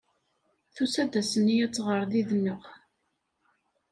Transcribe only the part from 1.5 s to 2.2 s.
ad tɣer